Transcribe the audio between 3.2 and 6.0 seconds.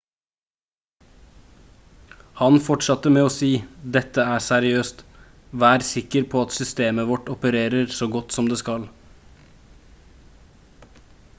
å si: «dette er seriøst. vær